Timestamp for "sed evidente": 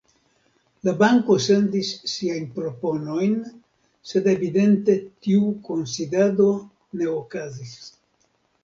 4.13-4.97